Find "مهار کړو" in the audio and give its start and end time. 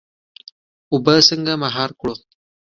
1.63-2.13